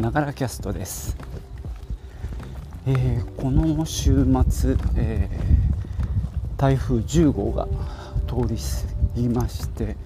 [0.00, 1.16] ながらキャストです、
[2.86, 7.66] えー、この週末、えー、台風10号が
[8.28, 9.96] 通り過ぎまして、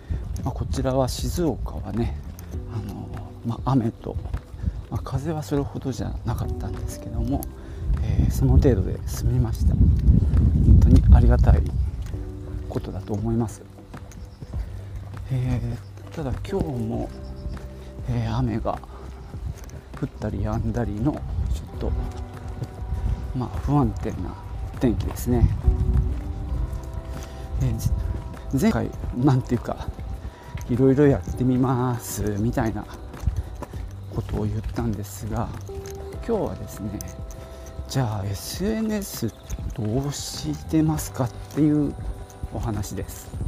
[0.45, 2.17] まあ、こちらは静岡はね
[2.73, 3.09] あの、
[3.45, 4.17] まあ、雨と、
[4.91, 7.41] まあ、風はそれほどじゃなかったんですけども、
[8.03, 9.75] えー、その程度で済みました。
[9.75, 11.63] 本当にありがたい
[12.69, 13.63] ことだと思います、
[15.33, 17.11] えー、ただ今日も、
[18.09, 18.79] えー、雨が
[20.01, 21.21] 降ったり止んだりのちょ
[21.77, 21.93] っと
[23.37, 24.35] まあ不安定な
[24.81, 25.47] 天気ですね、
[28.59, 29.89] 前回なんていうか
[30.71, 32.87] いろいろやってみますみたいな
[34.15, 35.49] ことを言ったんですが
[36.27, 36.99] 今日はですね
[37.89, 39.35] じゃあ SNS
[39.75, 41.95] どうしてますかっていう
[42.55, 43.40] お話です。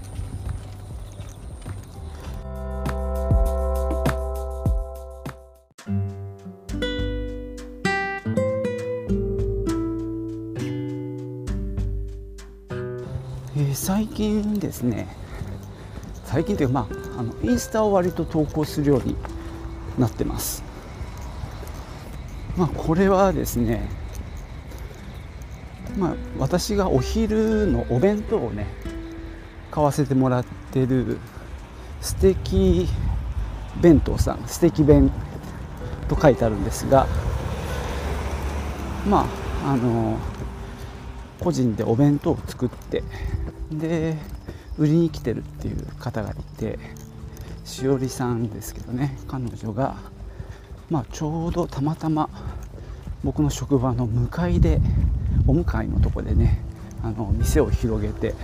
[14.22, 15.08] 近ですね
[16.24, 19.16] 最近というかまああのインスタを割と投稿するように
[19.98, 20.62] なってます。
[22.56, 23.88] まあこれはですね
[25.98, 28.66] まあ、私がお昼のお弁当をね
[29.70, 31.18] 買わせてもらってる
[32.00, 32.88] 素敵
[33.82, 35.10] 弁当さん素敵弁
[36.08, 37.06] と書いてあるんですが
[39.06, 39.26] ま
[39.66, 40.16] ああの
[41.40, 43.02] 個人でお弁当を作って
[43.78, 44.16] で
[44.78, 46.78] 売りに来てるっていう方がいて
[47.64, 49.96] しおりさんですけどね彼女が、
[50.90, 52.28] まあ、ちょうどたまたま
[53.24, 54.80] 僕の職場の向かいで
[55.46, 56.60] お向かいのとこでね
[57.02, 58.34] あの店を広げて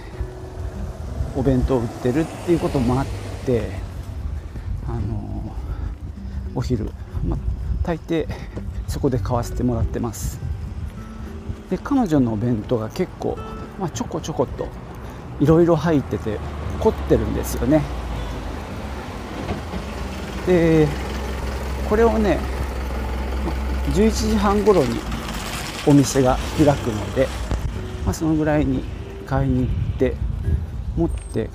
[1.37, 3.07] お弁当を売ってるっていうこともあっ
[3.47, 3.71] て
[4.87, 5.55] あの
[6.55, 6.91] お昼、
[7.27, 7.37] ま
[7.83, 8.27] 大抵
[8.87, 10.41] そこで買わせてもらってます。
[11.71, 13.39] で彼女のお弁当が結構、
[13.79, 14.67] まあ、ちょこちょこと
[15.41, 16.39] いろいろ入ってて
[16.81, 17.83] 凝ってるんですよね。
[20.47, 20.89] で
[21.89, 22.39] これをね
[23.93, 24.99] 11時半頃に
[25.87, 27.27] お店が開くので、
[28.05, 28.83] まあ、そのぐらいに
[29.27, 30.15] 買いに行って
[30.97, 31.51] 持って、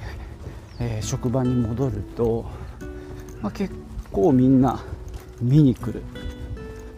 [0.79, 2.45] えー、職場に戻ると、
[3.41, 3.73] まあ、結
[4.11, 4.83] 構みんな
[5.41, 6.01] 見に来る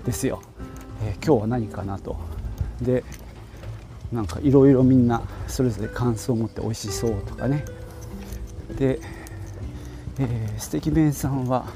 [0.05, 0.41] ですよ、
[1.03, 2.17] えー、今日は何かなと。
[2.81, 3.03] で
[4.11, 7.65] なんかいろいろみんなそれぞれ感想を持って美味しそうとかね。
[8.77, 8.99] で、
[10.19, 11.67] えー、素敵弁さんは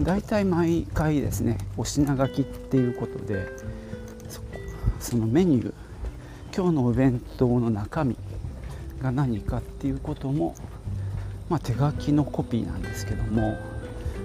[0.00, 3.48] 大体毎回ですねお品書きっていうことで
[5.00, 5.74] そのメニュー
[6.54, 8.16] 今日のお弁当の中身
[9.00, 10.54] が何かっていうことも、
[11.48, 13.56] まあ、手書きのコピーなんですけども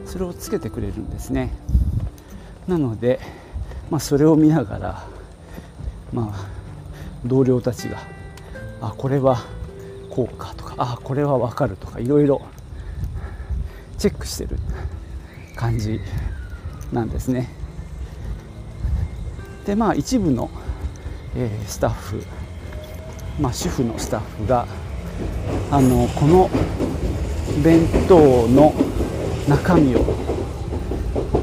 [0.06, 1.52] それをつけてくれるんですね。
[2.68, 3.20] なので、
[3.90, 5.08] まあ、それを見ながら、
[6.12, 6.53] まあ、
[7.26, 8.00] 同僚たちが
[8.82, 9.44] 「あこれは
[10.10, 12.42] こうか」とか「あこれは分かる」とかいろいろ
[13.98, 14.58] チェックしてる
[15.56, 16.00] 感じ
[16.92, 17.50] なんですね。
[19.66, 20.50] でまあ一部の
[21.36, 22.24] えー、スタッフ、
[23.40, 24.68] まあ、主婦のスタッフが
[25.72, 26.50] あのこの
[27.64, 28.74] 弁当の
[29.48, 30.06] 中身を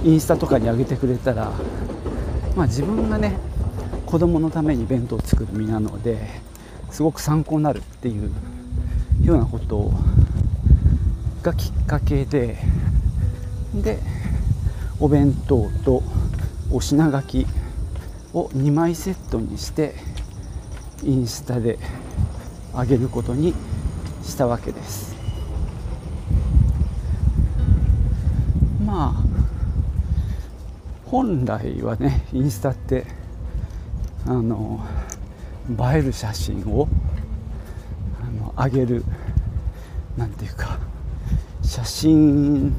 [0.04, 1.52] インスタとかに上げてくれたら、
[2.56, 3.36] まあ、自分がね
[4.10, 6.18] 子供のために弁当を作る身なので
[6.90, 8.32] すごく参考になるっていう
[9.22, 9.92] ようなこと
[11.42, 12.58] がきっかけで
[13.72, 14.00] で
[14.98, 16.02] お弁当と
[16.72, 17.46] お品書き
[18.34, 19.94] を2枚セットにして
[21.04, 21.78] インスタで
[22.74, 23.54] 上げることに
[24.24, 25.14] したわけです。
[28.84, 29.24] まあ
[31.06, 33.19] 本来はねインスタって
[34.26, 34.80] あの
[35.70, 36.88] 映える写真を
[38.22, 39.04] あの上げる
[40.16, 40.78] なんていうか
[41.62, 42.74] 写真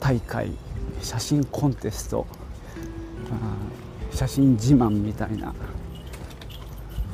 [0.00, 0.50] 大会
[1.02, 2.26] 写真コンテスト
[4.12, 5.54] 写真自慢みたいな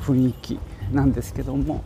[0.01, 0.59] 雰囲気
[0.91, 1.83] なんですけども、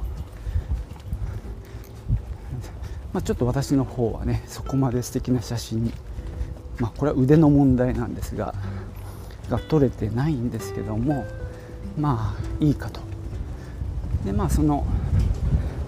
[3.14, 5.92] まあ、ちょっと私の方はねそこまで素敵な写真
[6.80, 8.54] まあこれは腕の問題なんですが
[9.50, 11.26] が撮れてないんですけども
[11.98, 13.02] まあいいかと
[14.26, 14.86] でまあその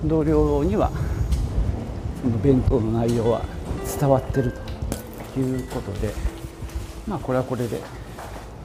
[0.04, 0.92] 同僚には
[2.22, 3.42] その弁当の内容は
[4.00, 4.54] 伝わってる
[5.34, 6.14] ということで
[7.08, 7.82] まあこれはこれで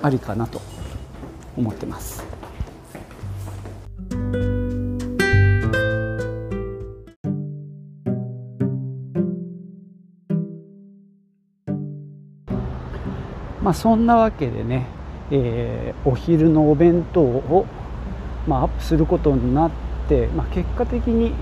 [0.02, 0.60] ありかなと
[1.56, 2.24] 思ってます。
[13.64, 14.86] まあ、そんなわけでね、
[15.30, 17.66] えー、お昼のお弁当を、
[18.46, 19.70] まあ、アップすることになっ
[20.08, 21.32] て、まあ、結果的に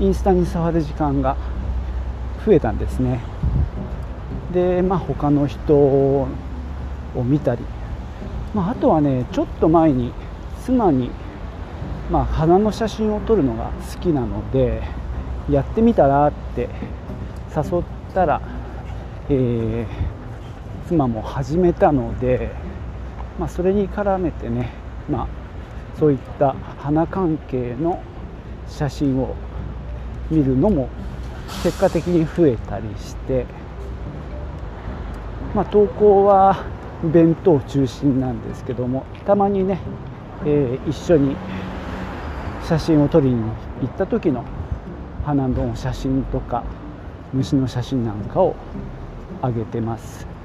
[0.00, 1.36] インスタに触る時間が
[2.44, 3.20] 増えたんですね。
[4.52, 6.28] でまあ他の人を
[7.14, 7.62] 見たり、
[8.54, 10.12] まあ、あとはねちょっと前に
[10.64, 11.10] 妻に、
[12.10, 14.82] まあ、花の写真を撮るのが好きなので
[15.50, 16.68] やってみたらって
[17.54, 17.82] 誘っ
[18.14, 18.40] たら、
[19.28, 22.50] えー、妻も始めたので、
[23.38, 24.72] まあ、それに絡めてね、
[25.10, 25.28] まあ、
[25.98, 28.02] そういった花関係の
[28.68, 29.34] 写真を
[30.30, 30.88] 見るのも
[31.62, 33.46] 結果的に増えたりして、
[35.54, 36.64] まあ、投稿は
[37.04, 39.80] 弁当中心なんですけどもたまにね、
[40.44, 41.36] えー、一緒に
[42.66, 43.36] 写真を撮りに
[43.82, 44.44] 行った時の
[45.24, 46.64] 花の写真とか
[47.32, 48.56] 虫の写真なんかを
[49.42, 50.35] 上げてます。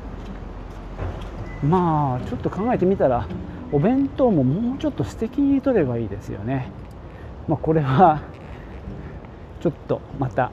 [1.64, 3.28] まあちょっと考えてみたら
[3.72, 6.72] お弁当ももうちょっと素敵に撮ればいいですよね。
[7.48, 8.22] まあこれは
[9.62, 10.52] ちょっとまた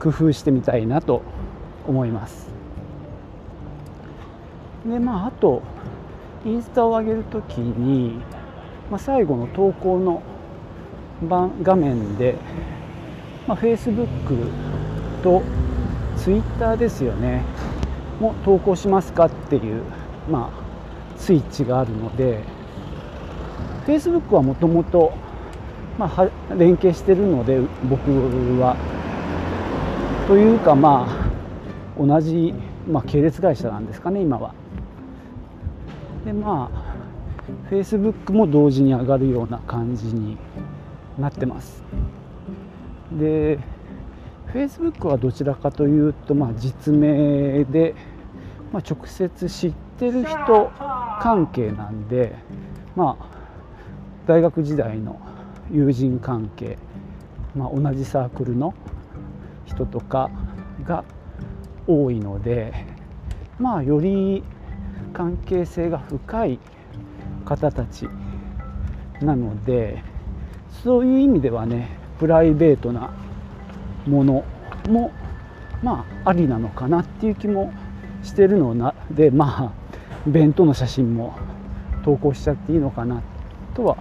[0.00, 1.22] 工夫してみたいなと
[1.86, 2.48] 思います。
[4.86, 5.62] でまああと
[6.44, 8.20] インスタを上げるときに、
[8.90, 10.22] まあ、最後の投稿の
[11.62, 12.36] 画面で、
[13.46, 14.06] まあ、Facebook
[15.22, 15.42] と
[16.16, 17.42] Twitter ですよね。
[18.20, 19.82] も投稿しますかっていう、
[20.30, 22.42] まあ、スイッチがあるので
[23.86, 25.12] Facebook はもともと
[26.56, 28.10] 連携してるので僕
[28.60, 28.76] は
[30.26, 31.28] というかまあ
[31.98, 32.54] 同じ、
[32.88, 34.54] まあ、系列会社なんですかね今は。
[36.24, 36.88] でまあ
[37.70, 40.36] Facebook も同時に上がるような感じに
[41.18, 41.82] なってます。
[43.12, 43.58] で
[44.52, 47.94] Facebook はどちらかというと、まあ、実名で、
[48.72, 50.70] まあ、直接知ってる人
[51.20, 52.34] 関係なんで、
[52.96, 53.26] まあ、
[54.26, 55.20] 大学時代の
[55.70, 56.78] 友人関係、
[57.54, 58.74] まあ、同じサークルの
[59.66, 60.30] 人とか
[60.84, 61.04] が
[61.86, 62.86] 多いので
[63.58, 64.42] まあより
[65.12, 66.58] 関係性が深い
[67.44, 68.08] 方たち
[69.20, 70.02] なので
[70.84, 73.10] そういう意味ではねプライベートな
[74.06, 74.44] もの
[74.88, 75.10] も
[75.82, 77.72] まあありなのかなっていう気も
[78.22, 79.72] してるのでまあ
[80.28, 81.36] 弁当の写真も
[82.04, 83.22] 投稿しちゃっていいのかな
[83.74, 83.96] とは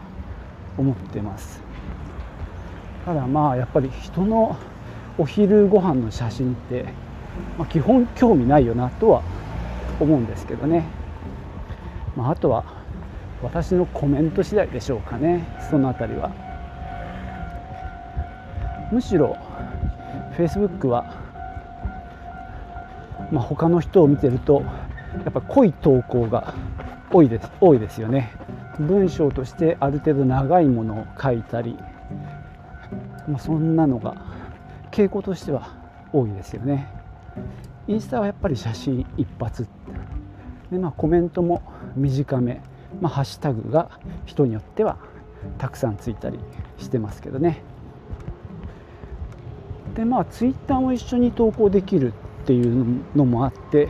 [0.77, 1.61] 思ってます。
[3.05, 4.57] ただまあやっぱり人の
[5.17, 6.85] お昼ご飯の写真って、
[7.57, 9.23] まあ、基本興味ないよなとは
[9.99, 10.85] 思うんですけどね、
[12.15, 12.65] まあ、あとは
[13.41, 15.47] 私のコメント次第でしょうかね。
[15.69, 16.31] その辺りは。
[18.91, 19.37] むしろ
[20.37, 21.15] Facebook は、
[23.31, 24.61] まあ、他の人を見てると
[25.25, 26.53] やっぱ濃い投稿が
[27.11, 28.31] 多いです多いですよね。
[28.79, 31.75] 文章としてある程度長いものを書いたり、
[33.27, 34.15] まあ、そんなのが
[34.91, 35.69] 傾向としては
[36.13, 36.87] 多いですよね。
[37.87, 39.67] インスタはやっぱり写真一発。
[40.71, 41.63] で、まあ、コメントも
[41.95, 42.61] 短め、
[43.01, 43.89] まあ、ハッシュタグが
[44.25, 44.97] 人によっては
[45.57, 46.37] たくさんついたり
[46.77, 47.63] してますけどね。
[49.97, 52.13] でまあツイッターも一緒に投稿できる
[52.43, 53.89] っていうのもあって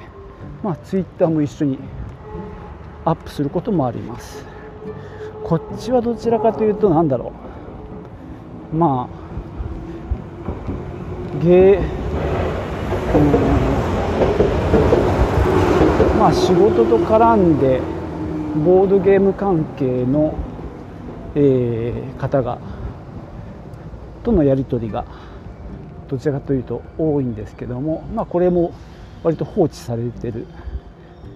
[0.63, 1.77] まあツイッターも一緒に
[3.03, 4.45] アップすることもあります。
[5.43, 7.33] こっちはどちらかというと何だろ
[8.73, 8.75] う。
[8.75, 9.17] まあ
[11.43, 11.81] 芸、う
[16.15, 17.81] ん、まあ仕事と絡んで
[18.65, 20.35] ボードゲーム関係の、
[21.35, 22.59] えー、方が
[24.23, 25.05] とのやり取りが
[26.07, 28.73] どちらかというと多いんですけども、まあ、これも
[29.23, 30.45] 割と放置されてる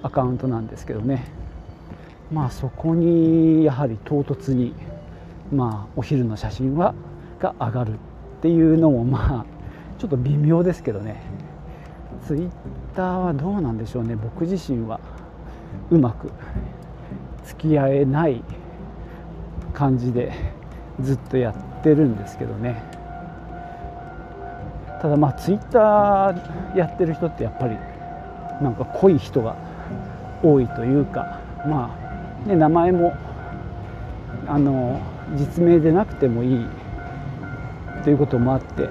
[0.04, 1.26] アカウントなんですけどね。
[2.32, 4.74] まあそこにやはり唐突に
[5.52, 6.96] まあお昼の写真は
[7.40, 7.96] が上がるっ
[8.42, 9.46] ていうのもまあ
[10.00, 11.22] ちょっと微妙ですけどね。
[12.26, 12.50] ツイッ
[12.96, 14.16] ターはどうなんでしょうね。
[14.16, 15.00] 僕自身は
[15.90, 16.32] うまく
[17.46, 18.44] 付き合えない
[19.74, 20.32] 感じで
[21.02, 23.01] ずっとやってるんですけどね。
[25.02, 27.76] ただまあツイッターやってる人ってやっぱり
[28.62, 29.56] なんか濃い人が
[30.44, 31.98] 多いというかま
[32.46, 33.14] あ、ね、名前も
[34.48, 35.02] あの
[35.36, 36.66] 実名でなくてもいい
[38.04, 38.90] ということもあって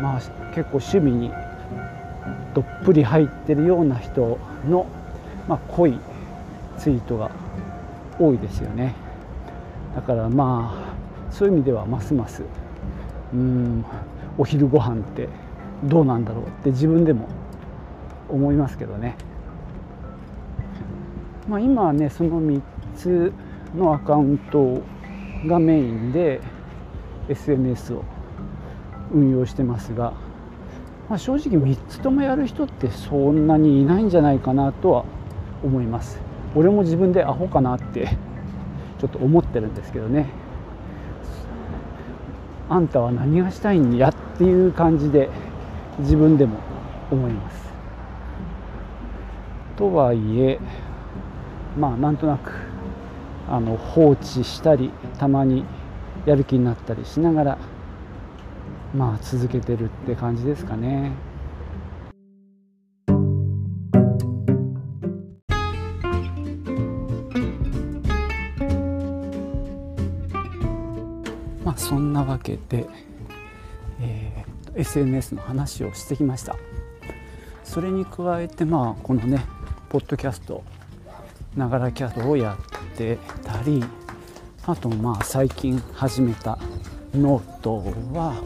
[0.00, 0.20] まあ
[0.54, 1.32] 結構趣味に
[2.54, 4.38] どっぷり入ってるような人
[4.68, 4.86] の、
[5.48, 5.98] まあ、濃い
[6.78, 7.30] ツイートが
[8.18, 8.94] 多いですよね。
[9.94, 10.74] だからま
[11.28, 12.42] あそういう意味ではますます
[13.32, 13.84] うん
[14.38, 15.28] お昼ご飯って
[15.84, 17.28] どうなんだろうって自分でも
[18.28, 19.16] 思いますけどね、
[21.48, 22.60] まあ、今はねその3
[22.96, 23.32] つ
[23.74, 24.82] のアカウント
[25.46, 26.40] がメインで
[27.28, 28.04] SNS を
[29.12, 30.12] 運用してますが、
[31.08, 35.04] まあ、正直3つともやる人ってそんなにいないんじゃないかなとは
[35.62, 36.20] 思います。
[36.54, 38.16] 俺も自分でアホかなって
[38.98, 40.26] ちょっと思ってるんですけどね。
[42.70, 45.28] あんたは何がしたいんやっていう感じで
[45.98, 46.58] 自分でも
[47.10, 47.68] 思います
[49.76, 50.60] とはいえ
[51.76, 52.52] まあなんとなく
[53.48, 55.64] あの放置したりたまに
[56.26, 57.58] やる気になったりしながら
[58.94, 61.12] まあ続けてるって感じですかね。
[72.30, 72.86] わけで、
[74.00, 76.56] えー、SNS の話をしてきました。
[77.64, 79.44] それに加えてまあこのね
[79.88, 80.64] ポッドキャスト
[81.56, 82.58] ながらキャストをや
[82.92, 83.84] ってたり
[84.66, 86.58] あとまあ最近始めた
[87.14, 87.76] ノート
[88.12, 88.42] は、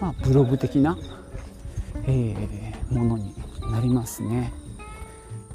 [0.00, 0.96] まあ、ブログ的な、
[2.06, 3.34] えー、ものに
[3.70, 4.50] なりますね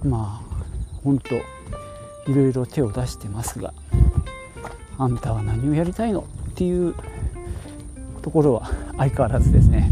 [0.03, 1.35] まあ本当
[2.31, 3.73] いろいろ手を出してますが
[4.99, 6.27] あんたは何をやりたいの？
[6.49, 6.93] っていう
[8.19, 9.91] ところは相変わらずですね。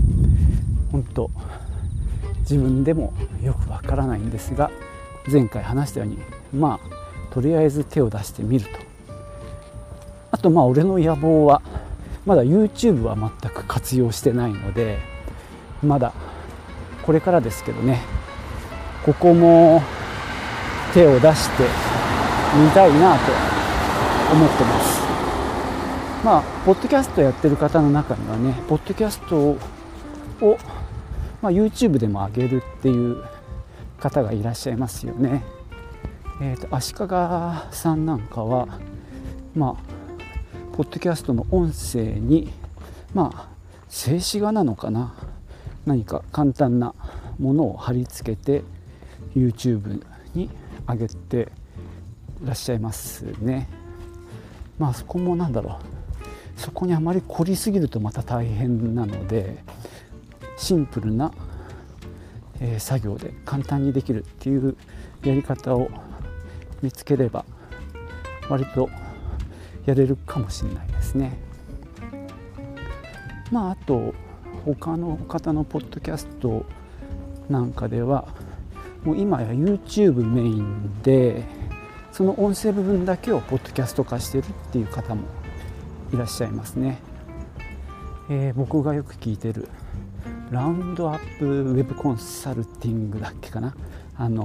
[0.91, 1.29] 本当
[2.41, 4.71] 自分でもよくわからないんですが
[5.31, 6.17] 前回話したように
[6.53, 8.71] まあとりあえず手を出してみると。
[10.31, 11.61] あとまあ俺の野望は
[12.25, 14.99] まだ YouTube は全く活用してないので
[15.83, 16.13] まだ
[17.03, 18.01] これからですけどね。
[19.05, 19.81] ここも
[20.93, 21.63] 手を出して
[22.61, 23.31] みたいなと
[24.33, 24.96] 思ってます。
[26.23, 29.57] まあポッドキャストやってる方の中にはねポッドキャスト
[30.45, 30.57] を、
[31.41, 33.23] まあ、YouTube でも上げるっていう
[33.99, 35.43] 方がいらっしゃいますよね。
[36.41, 36.99] えーと、足利
[37.75, 38.67] さんなんかは
[39.55, 42.51] まあポッドキャストの音声に
[43.13, 43.47] まあ
[43.89, 45.13] 静止画なのかな。
[45.85, 46.93] 何か簡単な
[47.39, 48.63] ものを貼り付けて
[49.35, 50.49] YouTube に
[50.85, 51.51] 上げて
[52.43, 53.69] らっしゃいますね。
[54.77, 55.96] まあそこもなんだろう。
[56.57, 59.63] そこにあまり凝りすぎるとまた大変なので
[60.57, 61.31] シンプルな、
[62.59, 64.75] え、作業で簡単にできるっていう
[65.23, 65.89] やり方を
[66.81, 67.45] 見つければ
[68.49, 68.89] 割と
[69.85, 71.37] やれるかもしれないですね。
[73.51, 74.13] まああと
[74.65, 76.65] 他の方のポッドキャスト
[77.49, 78.27] なんかでは
[79.03, 81.43] もう今や YouTube メインで
[82.11, 85.21] その音声部分だけをポッドキャスト化してるっていう方も
[86.13, 86.99] いらっしゃいますね。
[88.29, 89.69] えー、僕がよく聞いてる
[90.51, 93.75] ラウンドアップウェブコンサルティングだっけかな
[94.17, 94.43] あの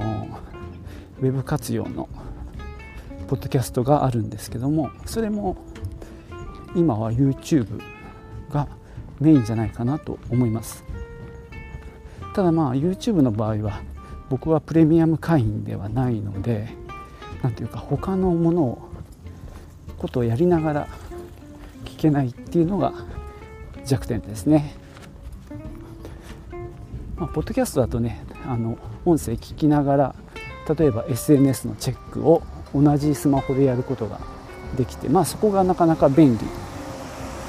[1.20, 2.08] ウェブ活用の
[3.28, 5.56] ポッドキャストがあるんですけどもそれも
[6.74, 7.80] 今は YouTube
[8.50, 8.68] が
[9.20, 10.84] メインじゃないかなと思います
[12.34, 13.80] ただまあ YouTube の場合は
[14.28, 16.68] 僕はプレミアム会員ではないので
[17.42, 18.88] 何ていうか他のものを
[19.98, 20.88] ことをやりながら
[22.02, 22.92] けないっていうのが
[23.84, 24.74] 弱点ですね、
[27.16, 30.14] まあ、ポッドキャストだとねあの音声聞きながら
[30.76, 32.42] 例えば SNS のチェックを
[32.74, 34.20] 同じスマホでやることが
[34.76, 36.38] できてまあそこがなかなか便利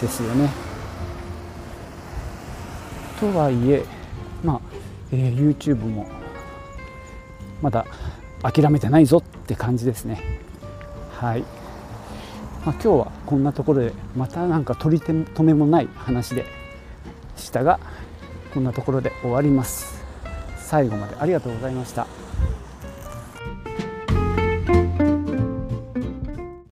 [0.01, 0.49] ですよね。
[3.19, 3.85] とはいえ
[4.43, 4.61] まあ、
[5.11, 6.07] えー、YouTube も
[7.61, 7.85] まだ
[8.41, 10.21] 諦めてないぞって感じですね。
[11.11, 11.45] はい、
[12.65, 16.45] まあ、今日はこんなところでまたなんか取り留めもない話で
[17.35, 17.79] したが
[18.53, 20.01] こんなところで終わります。
[20.57, 22.02] 最後までありがとうございました。